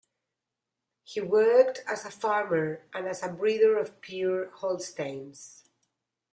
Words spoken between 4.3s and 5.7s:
Holsteins.